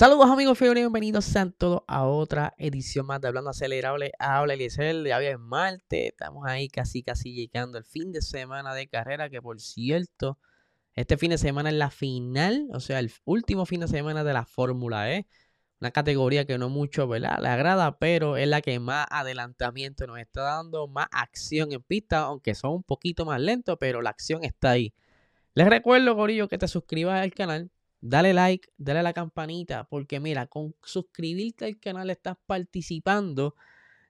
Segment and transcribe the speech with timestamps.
[0.00, 4.12] Saludos amigos fiebre, bienvenidos sean todos a otra edición más de Hablando Acelerable.
[4.18, 8.88] Habla Eliezer, ya es Marte, estamos ahí casi casi llegando el fin de semana de
[8.88, 10.38] carrera, que por cierto,
[10.94, 14.32] este fin de semana es la final, o sea, el último fin de semana de
[14.32, 15.26] la Fórmula E.
[15.82, 17.38] Una categoría que no mucho, ¿verdad?
[17.42, 22.20] Le agrada, pero es la que más adelantamiento nos está dando, más acción en pista,
[22.20, 24.94] aunque son un poquito más lentos, pero la acción está ahí.
[25.52, 30.20] Les recuerdo, Gorillo, que te suscribas al canal Dale like, dale a la campanita, porque
[30.20, 33.54] mira, con suscribirte al canal estás participando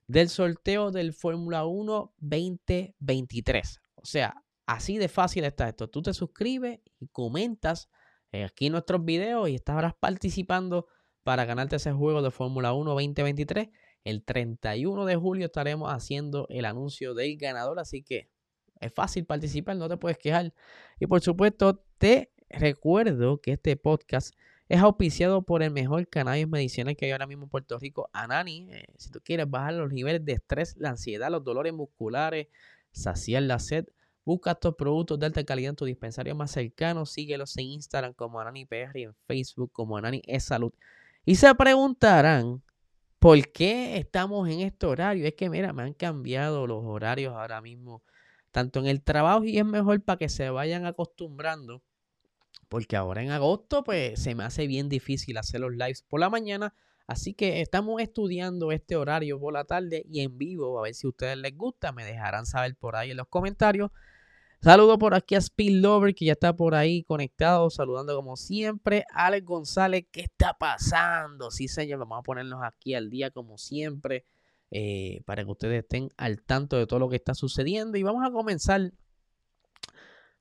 [0.07, 3.81] del sorteo del Fórmula 1 2023.
[3.97, 5.89] O sea, así de fácil está esto.
[5.89, 7.89] Tú te suscribes y comentas
[8.33, 10.87] eh, aquí nuestros videos y estarás participando
[11.23, 13.69] para ganarte ese juego de Fórmula 1 2023.
[14.05, 18.31] El 31 de julio estaremos haciendo el anuncio del ganador, así que
[18.81, 20.55] es fácil participar, no te puedes quejar.
[20.99, 24.35] Y por supuesto, te Recuerdo que este podcast
[24.69, 28.69] es auspiciado por el mejor cannabis medicinal que hay ahora mismo en Puerto Rico, Anani.
[28.73, 32.49] Eh, si tú quieres bajar los niveles de estrés, la ansiedad, los dolores musculares,
[32.91, 33.87] saciar la sed,
[34.25, 37.07] busca estos productos de alta calidad en tu dispensario más cercano.
[37.07, 40.73] Síguelos en Instagram como Anani PR y en Facebook como Anani es Salud.
[41.25, 42.63] Y se preguntarán,
[43.21, 45.25] ¿por qué estamos en este horario?
[45.25, 48.03] Es que, mira, me han cambiado los horarios ahora mismo,
[48.51, 51.83] tanto en el trabajo y es mejor para que se vayan acostumbrando
[52.71, 56.31] porque ahora en agosto pues se me hace bien difícil hacer los lives por la
[56.31, 56.73] mañana,
[57.07, 61.07] así que estamos estudiando este horario por la tarde y en vivo, a ver si
[61.07, 63.91] a ustedes les gusta, me dejarán saber por ahí en los comentarios.
[64.63, 69.05] Saludo por aquí a Speed Lover que ya está por ahí conectado, saludando como siempre.
[69.15, 71.51] Alex González, ¿qué está pasando?
[71.51, 74.27] Sí, señor, vamos a ponernos aquí al día como siempre
[74.71, 77.97] eh, para que ustedes estén al tanto de todo lo que está sucediendo.
[77.97, 78.93] Y vamos a comenzar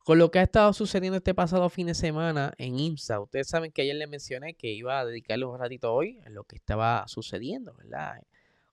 [0.04, 3.72] con lo que ha estado sucediendo este pasado fin de semana en IMSA, ustedes saben
[3.72, 7.08] que ayer les mencioné que iba a dedicarle un ratito hoy a lo que estaba
[7.08, 8.22] sucediendo, ¿verdad?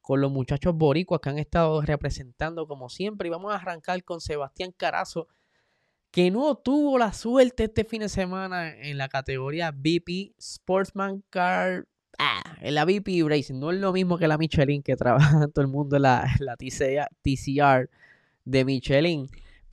[0.01, 3.29] Con los muchachos boricuas que han estado representando como siempre.
[3.29, 5.29] Y vamos a arrancar con Sebastián Carazo,
[6.11, 11.87] que no tuvo la suerte este fin de semana en la categoría BP Sportsman Car.
[12.19, 13.59] Ah, en la BP Racing.
[13.59, 16.57] No es lo mismo que la Michelin que trabaja todo el mundo en la, la
[16.57, 17.91] TCR
[18.45, 19.29] de Michelin.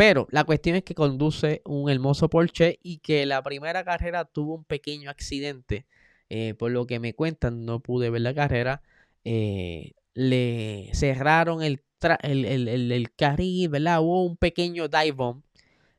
[0.05, 4.55] Pero la cuestión es que conduce un hermoso Porsche y que la primera carrera tuvo
[4.55, 5.85] un pequeño accidente.
[6.27, 8.81] Eh, por lo que me cuentan, no pude ver la carrera.
[9.23, 14.01] Eh, le cerraron el, el, carril, ¿verdad?
[14.01, 15.41] Hubo un pequeño dive bomb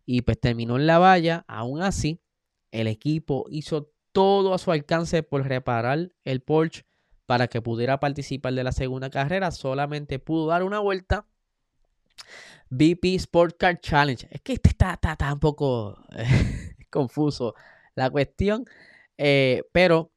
[0.05, 1.47] y pues terminó en la valla.
[1.49, 2.21] Aún así,
[2.73, 6.85] el equipo hizo todo a su alcance por reparar el Porsche
[7.25, 9.51] para que pudiera participar de la segunda carrera.
[9.51, 11.27] Solamente pudo dar una vuelta
[12.71, 14.27] BP Sport Car Challenge.
[14.31, 14.99] Es que este está,
[15.33, 15.99] un poco
[16.91, 17.55] confuso
[17.95, 18.65] la cuestión,
[19.19, 20.11] eh, pero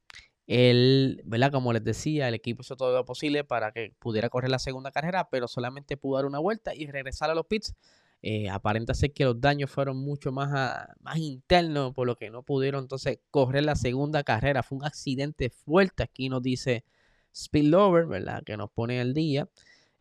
[0.48, 1.52] él, ¿verdad?
[1.52, 4.92] Como les decía, el equipo hizo todo lo posible para que pudiera correr la segunda
[4.92, 7.76] carrera, pero solamente pudo dar una vuelta y regresar a los pits.
[8.24, 12.44] Eh, aparenta ser que los daños fueron mucho más, más internos, por lo que no
[12.44, 14.64] pudieron entonces correr la segunda carrera.
[14.64, 16.84] Fue un accidente fuerte, aquí nos dice
[17.36, 18.44] Spillover, ¿verdad?
[18.44, 19.48] Que nos pone el día.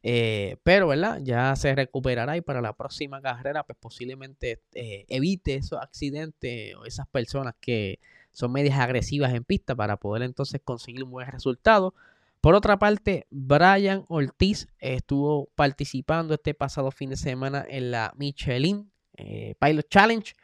[0.03, 1.21] Eh, pero, ¿verdad?
[1.23, 6.85] Ya se recuperará y para la próxima carrera, pues posiblemente eh, evite esos accidentes o
[6.85, 7.99] esas personas que
[8.33, 11.95] son medias agresivas en pista para poder entonces conseguir un buen resultado.
[12.41, 18.91] Por otra parte, Brian Ortiz estuvo participando este pasado fin de semana en la Michelin
[19.17, 20.35] eh, Pilot Challenge,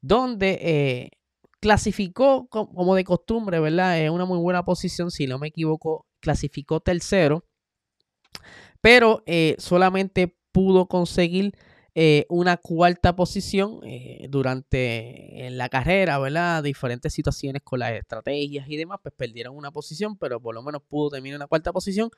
[0.00, 1.12] donde
[1.60, 4.00] clasificó como de costumbre, ¿verdad?
[4.00, 7.44] En una muy buena posición, si no me equivoco, clasificó tercero
[8.84, 11.56] pero eh, solamente pudo conseguir
[11.94, 16.62] eh, una cuarta posición eh, durante la carrera, ¿verdad?
[16.62, 20.82] Diferentes situaciones con las estrategias y demás, pues perdieron una posición, pero por lo menos
[20.82, 22.10] pudo terminar una cuarta posición.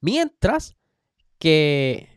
[0.00, 0.76] Mientras
[1.40, 2.08] que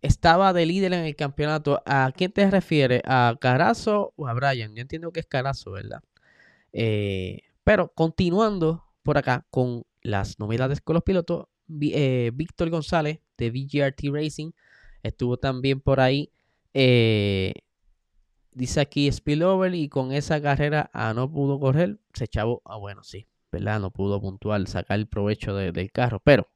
[0.00, 1.80] estaba de líder en el campeonato.
[1.86, 3.02] ¿A quién te refieres?
[3.04, 4.74] ¿A Carazo o a Brian?
[4.74, 6.02] Yo entiendo que es Carazo, ¿verdad?
[7.62, 11.46] pero continuando por acá con las novedades con los pilotos,
[11.80, 14.52] eh, Víctor González de VGRT Racing
[15.02, 16.30] estuvo también por ahí.
[16.74, 17.54] Eh,
[18.52, 21.98] dice aquí spillover y con esa carrera ah, no pudo correr.
[22.14, 23.26] Se echó, ah, bueno, sí.
[23.50, 23.80] ¿verdad?
[23.80, 26.20] No pudo puntual sacar el provecho del carro.
[26.24, 26.48] Pero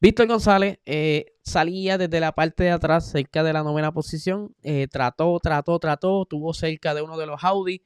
[0.00, 4.54] Víctor González eh, salía desde la parte de atrás, cerca de la novena posición.
[4.90, 6.26] Trató, trató, trató.
[6.26, 7.82] Tuvo cerca de uno de los Audi.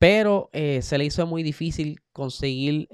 [0.00, 2.88] Pero eh, se le hizo muy difícil conseguir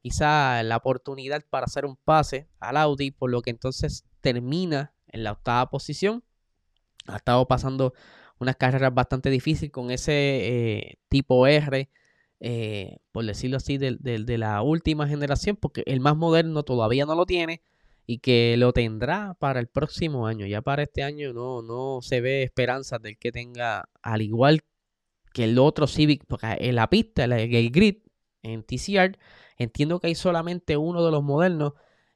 [0.00, 3.10] quizá la oportunidad para hacer un pase al Audi.
[3.10, 6.24] Por lo que entonces termina en la octava posición.
[7.06, 7.92] Ha estado pasando
[8.38, 11.90] unas carreras bastante difíciles con ese tipo R
[12.40, 17.14] eh, por decirlo así, de, de, la última generación, porque el más moderno todavía no
[17.14, 17.62] lo tiene
[18.06, 20.46] y que lo tendrá para el próximo año.
[20.46, 24.68] Ya para este año no, no se ve esperanza del que tenga, al igual que
[25.44, 27.98] el otro Civic, porque en la pista, el, el grid,
[28.42, 29.18] en TCR,
[29.58, 31.74] entiendo que hay solamente uno de los modernos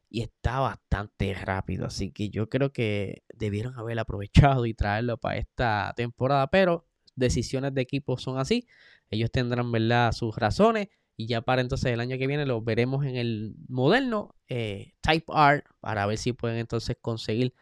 [0.08, 1.86] y está bastante rápido.
[1.86, 7.74] Así que yo creo que debieron haber aprovechado y traerlo para esta temporada, pero decisiones
[7.74, 8.66] de equipo son así.
[9.10, 10.88] Ellos tendrán, ¿verdad?, sus razones.
[11.16, 15.26] Y ya para entonces el año que viene lo veremos en el moderno eh, Type
[15.32, 17.54] R para ver si pueden entonces conseguir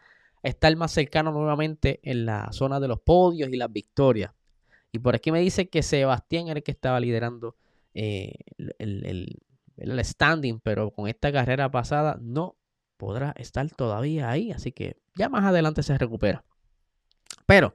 [0.45, 4.33] estar más cercano nuevamente en la zona de los podios y las victorias.
[4.93, 7.57] Y por aquí me dice que Sebastián era el que estaba liderando
[7.95, 9.39] eh, el,
[9.77, 12.57] el, standing, pero con esta carrera pasada no
[12.97, 14.51] podrá estar todavía ahí.
[14.51, 16.45] Así que ya más adelante se recupera.
[17.47, 17.75] Pero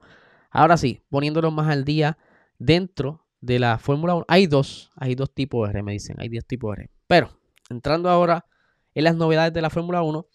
[0.50, 2.18] ahora sí, poniéndolo más al día
[2.58, 4.24] dentro de la Fórmula 1.
[4.28, 6.90] Hay dos, hay dos tipos de R, me dicen, hay 10 tipos de R.
[7.06, 7.38] Pero,
[7.68, 8.46] entrando ahora
[8.94, 10.26] en las novedades de la Fórmula 1,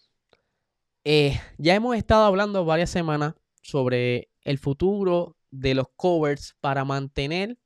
[1.04, 7.58] eh, ya hemos estado hablando varias semanas sobre el futuro de los covers para mantener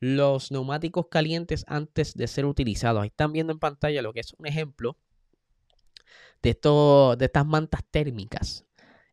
[0.00, 3.02] los neumáticos calientes antes de ser utilizados.
[3.02, 4.96] Ahí están viendo en pantalla lo que es un ejemplo
[6.42, 6.56] de,
[7.18, 8.64] de estas mantas térmicas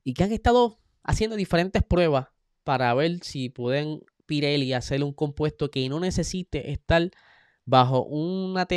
[0.03, 2.27] y que han estado haciendo diferentes pruebas
[2.63, 7.11] para ver si pueden Pirelli hacer un compuesto que no necesite estar
[7.65, 8.67] bajo una,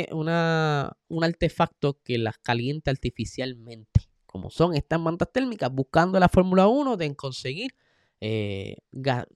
[1.07, 6.97] un artefacto que las caliente artificialmente, como son estas mantas térmicas, buscando la Fórmula 1
[6.97, 7.75] de conseguir
[8.21, 8.77] eh,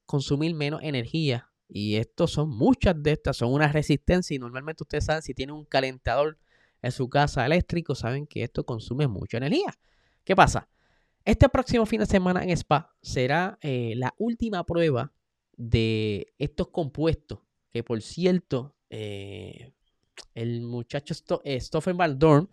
[0.05, 1.49] consumir menos energía.
[1.67, 5.55] Y estos son muchas de estas, son una resistencia y normalmente ustedes saben si tienen
[5.55, 6.37] un calentador
[6.81, 9.73] en su casa eléctrico, saben que esto consume mucha energía.
[10.23, 10.69] ¿Qué pasa?
[11.25, 15.13] Este próximo fin de semana en Spa será eh, la última prueba
[15.55, 17.39] de estos compuestos,
[17.71, 19.73] que por cierto, eh,
[20.35, 22.49] el muchacho eh, Stoffen Van Dorn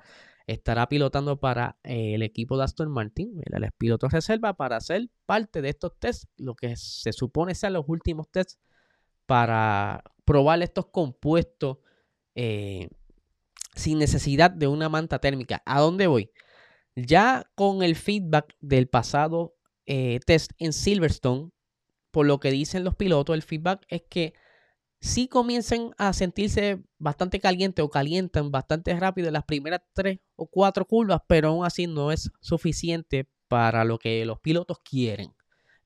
[0.53, 5.63] estará pilotando para eh, el equipo de Aston Martin, el piloto reserva, para hacer parte
[5.63, 8.59] de estos tests, lo que se supone sean los últimos tests
[9.27, 11.79] para probar estos compuestos
[13.75, 15.63] sin necesidad de una manta térmica.
[15.67, 16.31] ¿A dónde voy?
[16.97, 19.55] Ya con el feedback del pasado
[19.85, 21.51] test en Silverstone,
[22.11, 24.33] por lo que dicen los pilotos, el feedback es que
[25.01, 30.47] sí comiencen a sentirse bastante caliente o calientan bastante rápido en las primeras tres o
[30.47, 35.35] cuatro curvas, pero aún así no es suficiente para lo que los pilotos quieren.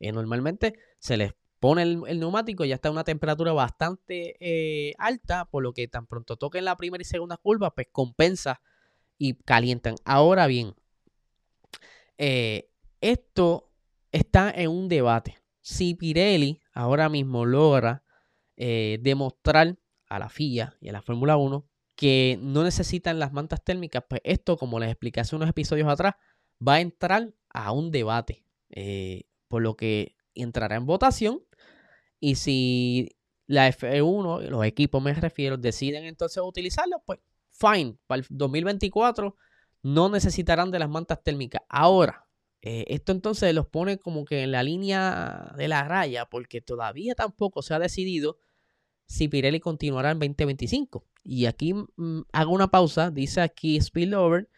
[0.01, 5.47] Eh, normalmente se les pone el, neumático, ya está a una temperatura bastante eh, alta,
[5.47, 8.61] por lo que tan pronto toquen la primera y segunda curva, pues compensa
[9.17, 9.95] y calientan.
[10.05, 10.75] Ahora bien,
[12.19, 12.69] eh,
[13.01, 13.71] esto
[14.13, 18.04] está en un debate si Pirelli ahora mismo logra
[18.57, 19.77] eh, demostrar
[20.09, 21.67] a la FIA y a la Fórmula 1
[21.97, 26.15] que no necesitan las mantas térmicas, pues esto, como les expliqué hace unos episodios atrás,
[26.67, 31.43] va a entrar a un debate, eh, por lo que entrará en votación
[32.19, 37.21] y si la F1, los equipos me refiero, deciden entonces utilizarlo, pues
[37.51, 39.37] fine, para el 2024
[39.83, 41.63] no necesitarán de las mantas térmicas.
[41.69, 42.27] Ahora,
[42.67, 47.15] eh, esto entonces los pone como que en la línea de la raya, porque todavía
[47.15, 48.39] tampoco se ha decidido
[49.05, 51.05] si Pirelli continuará en 2025.
[51.25, 54.49] Y aquí mm, hago una pausa, dice aquí spillover.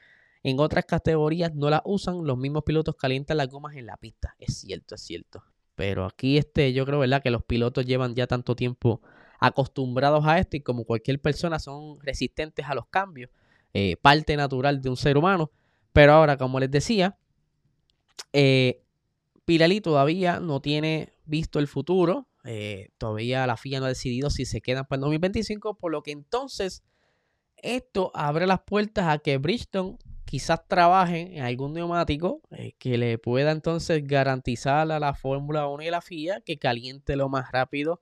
[0.44, 4.36] En otras categorías no la usan, los mismos pilotos calientan las gomas en la pista.
[4.38, 5.42] Es cierto, es cierto.
[5.74, 7.20] Pero aquí este, yo creo, ¿verdad?
[7.24, 9.02] Que los pilotos llevan ya tanto tiempo
[9.40, 13.30] acostumbrados a esto y como cualquier persona son resistentes a los cambios.
[13.74, 15.50] Eh, parte natural de un ser humano.
[15.92, 17.18] Pero ahora, como les decía,
[18.32, 18.82] eh,
[19.82, 22.28] todavía no tiene visto el futuro.
[22.44, 26.02] Eh, todavía la FIA no ha decidido si se quedan para el 2025, por lo
[26.02, 26.84] que entonces
[27.56, 33.18] esto abre las puertas a que Bridgestone quizás trabaje en algún neumático eh, que le
[33.18, 38.00] pueda entonces garantizar a la Fórmula 1 y la FIA que caliente lo más rápido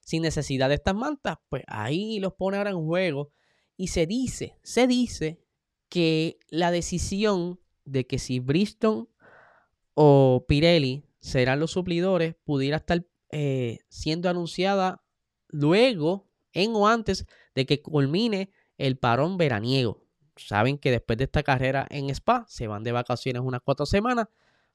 [0.00, 1.38] sin necesidad de estas mantas.
[1.48, 3.30] Pues ahí los pone ahora en juego
[3.76, 5.40] y se dice, se dice
[5.88, 9.06] que la decisión de que si Bridgestone
[9.98, 15.02] o Pirelli serán los suplidores, pudiera estar eh, siendo anunciada
[15.48, 20.04] luego, en o antes de que culmine el parón veraniego.
[20.36, 24.26] Saben que después de esta carrera en Spa se van de vacaciones unas cuatro semanas,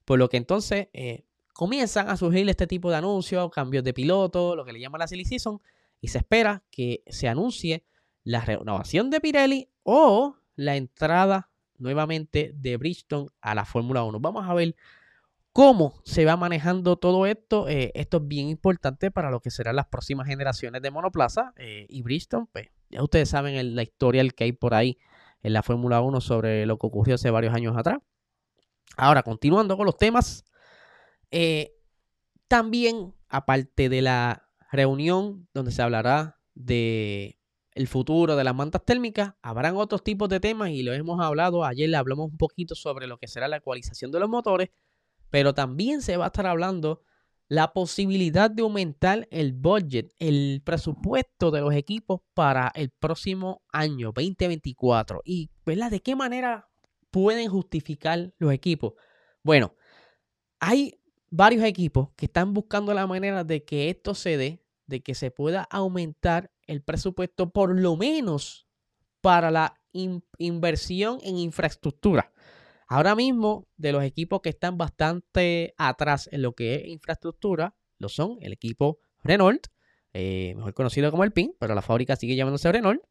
[0.06, 1.24] por lo que entonces eh,
[1.54, 5.08] comienzan a surgir este tipo de anuncios, cambios de piloto, lo que le llaman la
[5.08, 5.62] silly season,
[6.00, 7.86] y se espera que se anuncie
[8.24, 14.20] la renovación de Pirelli o la entrada nuevamente de Bridgestone a la Fórmula 1.
[14.20, 14.76] Vamos a ver
[15.54, 17.68] cómo se va manejando todo esto.
[17.68, 21.54] Eh, esto es bien importante para lo que serán las próximas generaciones de monoplaza.
[21.58, 24.98] Eh, y Bridgestone, pues ya ustedes saben la historia que hay por ahí
[25.44, 28.00] en la Fórmula 1 sobre lo que ocurrió hace varios años atrás.
[28.98, 30.46] Ahora, continuando con los temas,
[31.32, 31.74] eh,
[32.48, 37.40] también, aparte de la reunión donde se hablará de
[37.74, 41.64] el futuro de las mantas térmicas, habrán otros tipos de temas y lo hemos hablado,
[41.64, 44.70] ayer hablamos un poquito sobre lo que será la ecualización de los motores,
[45.32, 47.02] pero también se va a estar hablando
[47.48, 54.12] la posibilidad de aumentar el budget, el presupuesto de los equipos para el próximo año
[54.14, 55.92] 2024 y ¿verdad?
[55.92, 56.70] de qué manera
[57.10, 58.94] pueden justificar los equipos.
[59.44, 59.76] Bueno,
[60.60, 65.16] hay varios equipos que están buscando la manera de que esto se dé, de que
[65.16, 68.68] se pueda aumentar el presupuesto por lo menos
[69.20, 69.80] para la
[70.38, 72.32] inversión en infraestructura.
[72.92, 78.10] Ahora mismo, de los equipos que están bastante atrás en lo que es infraestructura, lo
[78.10, 79.68] son el equipo Renault,
[80.12, 83.02] eh, mejor conocido como el PIN, pero la fábrica sigue llamándose Renault,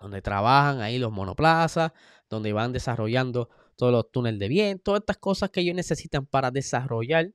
[0.00, 1.90] donde trabajan ahí los monoplazas,
[2.30, 6.52] donde van desarrollando todos los túneles de viento, todas estas cosas que ellos necesitan para
[6.52, 7.32] desarrollar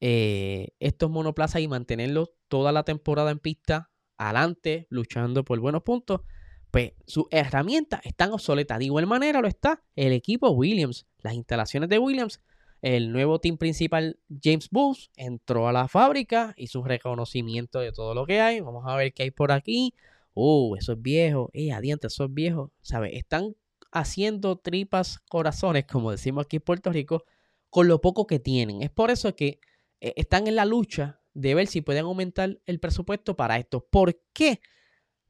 [0.00, 6.22] eh, estos monoplazas y mantenerlos toda la temporada en pista, adelante, luchando por buenos puntos,
[6.70, 8.78] pues sus herramientas están obsoletas.
[8.78, 12.40] De igual manera lo está el equipo Williams, las instalaciones de Williams.
[12.80, 18.14] El nuevo team principal, James Bulls, entró a la fábrica y su reconocimiento de todo
[18.14, 18.60] lo que hay.
[18.60, 19.94] Vamos a ver qué hay por aquí.
[20.34, 21.50] Uh, eso es viejo.
[21.54, 22.70] Eh, adiante, eso es viejo.
[22.80, 23.14] ¿Sabes?
[23.14, 23.56] Están
[23.90, 27.24] haciendo tripas corazones, como decimos aquí en Puerto Rico,
[27.70, 28.82] con lo poco que tienen.
[28.82, 29.60] Es por eso que
[30.00, 33.84] eh, están en la lucha de ver si pueden aumentar el presupuesto para esto.
[33.90, 34.60] ¿Por qué?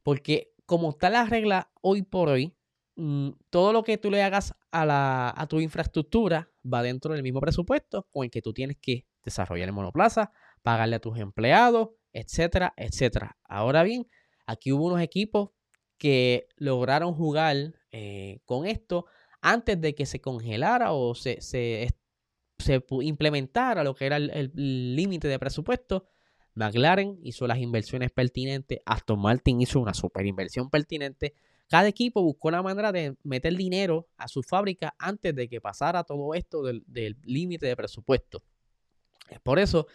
[0.03, 2.55] Porque como está la regla hoy por hoy,
[2.95, 7.23] mm, todo lo que tú le hagas a, la, a tu infraestructura va dentro del
[7.23, 11.89] mismo presupuesto con el que tú tienes que desarrollar el monoplaza, pagarle a tus empleados,
[12.13, 13.35] etcétera, etcétera.
[13.45, 14.05] Ahora bien,
[14.45, 15.49] aquí hubo unos equipos
[15.97, 19.07] que lograron jugar eh, con esto
[19.41, 21.87] antes de que se congelara o se, se,
[23.01, 26.05] implementara lo que era el límite de presupuesto.
[26.59, 31.33] McLaren hizo las inversiones pertinentes, Aston Martin hizo una super inversión pertinente.
[31.69, 36.03] Cada equipo buscó una manera de meter dinero a su fábrica antes de que pasara
[36.03, 38.43] todo esto del límite de presupuesto.
[39.29, 39.87] Es por eso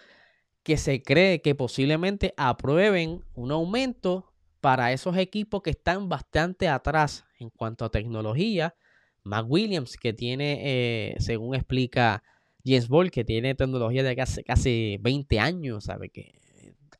[0.63, 7.27] que se cree que posiblemente aprueben un aumento para esos equipos que están bastante atrás
[7.39, 8.75] en cuanto a tecnología.
[9.25, 12.23] McWilliams, que tiene, eh, según explica
[12.65, 16.09] James Ball, que tiene tecnología de casi, casi 20 años, ¿sabe?
[16.09, 16.41] Que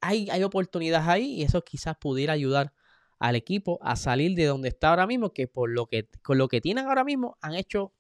[0.05, 2.73] hay, oportunidades ahí y eso quizás pudiera ayudar
[3.19, 6.49] al equipo a salir de donde está ahora mismo, que por lo que con lo
[6.49, 7.93] que tienen ahora mismo han hecho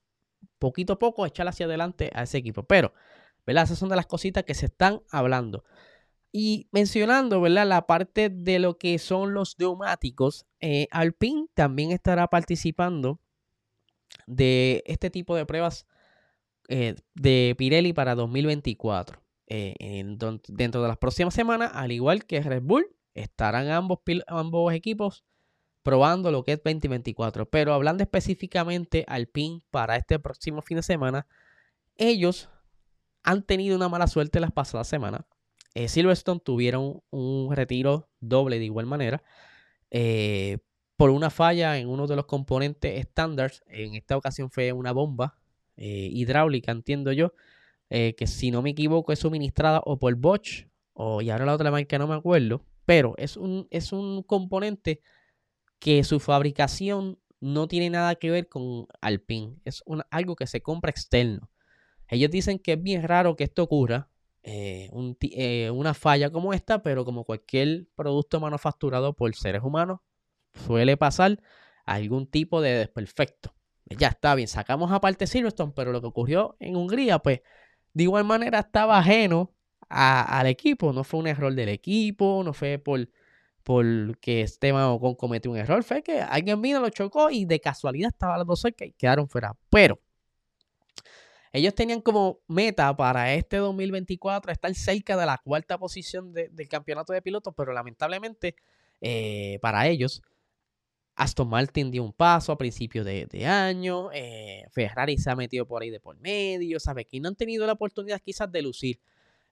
[0.59, 2.65] poquito a poco echar hacia adelante a ese equipo.
[2.65, 2.93] Pero,
[3.47, 3.65] ¿verdad?
[3.65, 5.65] Esas son de las cositas que se están hablando.
[6.33, 7.67] Y mencionando, ¿verdad?
[7.67, 13.21] La parte de lo que son los neumáticos, eh, Alpine también estará participando
[14.27, 15.87] de este tipo de pruebas
[16.69, 19.24] eh, de Pirelli para 2024.
[19.47, 20.05] Eh,
[20.49, 24.01] dentro de las próximas semanas, al igual que Red Bull, estarán ambos,
[24.73, 25.25] equipos
[25.83, 27.49] probando lo que es 2024.
[27.51, 31.27] Pero hablando específicamente Alpine para este próximo fin de semana,
[31.97, 32.49] ellos
[33.23, 35.25] han tenido una mala suerte las pasadas semanas
[35.75, 39.25] eh, Silverstone tuvieron un retiro doble de igual manera
[39.91, 40.59] eh,
[40.97, 43.63] por una falla en uno de los componentes estándares.
[43.67, 45.37] En esta ocasión fue una bomba
[45.77, 47.33] hidráulica, entiendo yo,
[47.89, 51.71] que si no me equivoco es suministrada o por Bosch o y ahora la otra
[51.71, 55.01] marca no me acuerdo, pero es un, es un componente
[55.79, 60.91] que su fabricación no tiene nada que ver con Alpine, es algo que se compra
[60.91, 61.51] externo.
[62.09, 64.09] Ellos dicen que es bien raro que esto ocurra,
[64.43, 70.01] eh, eh, una falla como esta, pero como cualquier producto manufacturado por seres humanos,
[70.67, 71.41] suele pasar
[71.85, 73.55] algún tipo de desperfecto.
[73.87, 77.41] Ya está bien, sacamos aparte Silverstone, pero lo que ocurrió en Hungría, pues
[77.95, 79.51] de igual manera estaba ajeno
[79.89, 80.93] al equipo.
[80.93, 83.09] No fue un error del equipo, no fue por
[83.63, 88.11] porque Esteban Ocon cometió un error, fue que alguien vino, lo chocó y de casualidad
[88.11, 89.57] estaba los dos cerca y quedaron fuera.
[89.71, 89.99] Pero
[91.51, 97.15] ellos tenían como meta para este 2024 estar cerca de la cuarta posición del campeonato
[97.15, 98.55] de pilotos, pero lamentablemente
[99.01, 100.21] eh, para ellos
[101.17, 104.11] Aston Martin dio un paso a principios de, año.
[104.13, 106.81] Eh, Ferrari se ha metido por ahí de por medio.
[106.81, 107.05] ¿Sabe?
[107.05, 109.01] Que no han tenido la oportunidad quizás de lucir.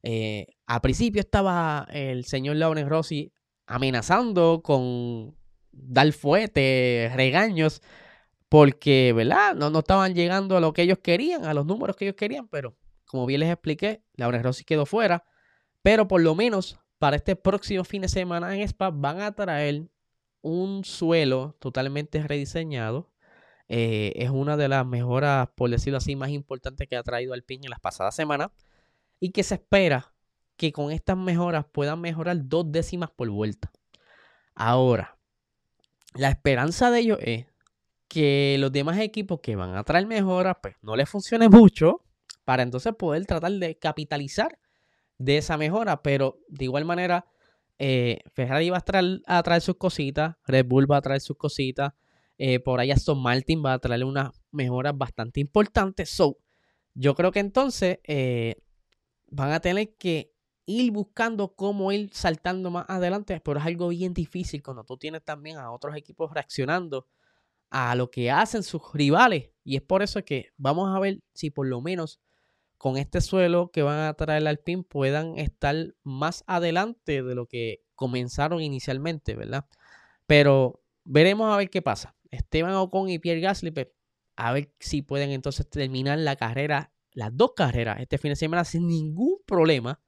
[0.02, 3.32] Eh, a principio estaba el señor Lawrence Rossi
[3.66, 5.36] amenazando con
[5.70, 7.80] dar fuerte, regaños,
[8.48, 9.54] porque, ¿verdad?
[9.54, 12.48] No, no estaban llegando a lo que ellos querían, a los números que ellos querían,
[12.48, 12.76] pero
[13.06, 15.24] como bien les expliqué, Lawrence Rossi quedó fuera.
[15.82, 19.88] Pero por lo menos para este próximo fin de semana en Spa van a traer
[20.42, 23.10] un suelo totalmente rediseñado.
[23.68, 27.66] Eh, es una de las mejoras, por decirlo así, más importantes que ha traído Alpine
[27.66, 28.50] en las pasadas semanas.
[29.20, 30.12] Y que se espera
[30.56, 33.72] que con estas mejoras puedan mejorar dos décimas por vuelta.
[34.54, 35.16] Ahora,
[36.14, 37.46] la esperanza de ellos es
[38.08, 42.02] que los demás equipos que van a traer mejoras, pues no les funcione mucho
[42.44, 44.58] para entonces poder tratar de capitalizar
[45.18, 46.02] de esa mejora.
[46.02, 47.26] Pero de igual manera,
[47.78, 51.92] eh, Ferrari va a traer, sus cositas, Red Bull va a traer sus cositas,
[52.38, 56.10] eh, por ahí Aston Martin va a traer unas mejoras bastante importantes.
[56.10, 56.38] So,
[56.94, 58.56] yo creo que entonces eh,
[59.28, 60.32] van a tener que
[60.66, 65.24] ir buscando cómo ir saltando más adelante, pero es algo bien difícil cuando tú tienes
[65.24, 67.08] también a otros equipos reaccionando
[67.70, 69.50] a lo que hacen sus rivales.
[69.64, 72.20] Y es por eso que vamos a ver si por lo menos
[72.82, 77.46] con este suelo que van a traer al PIN puedan estar más adelante de lo
[77.46, 79.66] que comenzaron inicialmente, ¿verdad?
[80.26, 82.16] Pero veremos a ver qué pasa.
[82.32, 83.86] Esteban Ocon y Pierre Gasly, pues,
[84.34, 88.64] a ver si pueden entonces terminar la carrera, las dos carreras este fin de semana
[88.64, 90.00] sin ningún problema.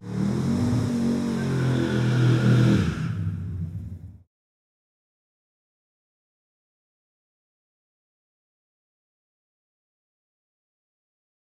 [0.03, 0.50] you